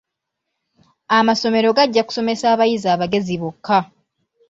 Amasomero 1.17 1.69
gajja 1.77 2.01
kusomesa 2.07 2.45
abayizi 2.53 2.87
abagezi 2.95 3.33
bokka. 3.41 3.79